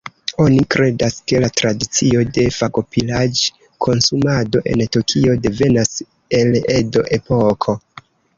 [0.43, 6.03] Oni kredas, ke la tradicio de fagopiraĵ-konsumado en Tokio devenas
[6.41, 7.79] el Edo-epoko.